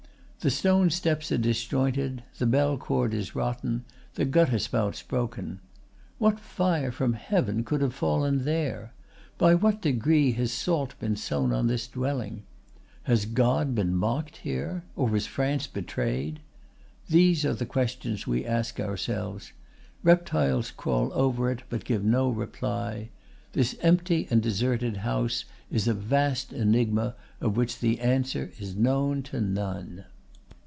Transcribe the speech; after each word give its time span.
The 0.43 0.49
stone 0.49 0.89
steps 0.89 1.31
are 1.31 1.37
disjointed; 1.37 2.23
the 2.39 2.47
bell 2.47 2.75
cord 2.75 3.13
is 3.13 3.35
rotten; 3.35 3.85
the 4.15 4.25
gutter 4.25 4.57
spouts 4.57 5.03
broken. 5.03 5.59
What 6.17 6.39
fire 6.39 6.91
from 6.91 7.13
heaven 7.13 7.63
could 7.63 7.79
have 7.81 7.93
fallen 7.93 8.43
there? 8.43 8.91
By 9.37 9.53
what 9.53 9.83
decree 9.83 10.31
has 10.31 10.51
salt 10.51 10.97
been 10.97 11.15
sown 11.15 11.53
on 11.53 11.67
this 11.67 11.85
dwelling? 11.85 12.41
Has 13.03 13.25
God 13.25 13.75
been 13.75 13.93
mocked 13.95 14.37
here? 14.37 14.83
Or 14.95 15.07
was 15.07 15.27
France 15.27 15.67
betrayed? 15.67 16.39
These 17.07 17.45
are 17.45 17.53
the 17.53 17.67
questions 17.67 18.25
we 18.25 18.43
ask 18.43 18.79
ourselves. 18.79 19.51
Reptiles 20.01 20.71
crawl 20.71 21.11
over 21.13 21.51
it, 21.51 21.61
but 21.69 21.85
give 21.85 22.03
no 22.03 22.31
reply. 22.31 23.09
This 23.53 23.75
empty 23.81 24.27
and 24.31 24.41
deserted 24.41 24.97
house 24.97 25.45
is 25.69 25.87
a 25.87 25.93
vast 25.93 26.51
enigma 26.51 27.15
of 27.39 27.55
which 27.55 27.77
the 27.77 27.99
answer 27.99 28.51
is 28.57 28.75
known 28.75 29.21
to 29.21 29.39
none. 29.39 30.05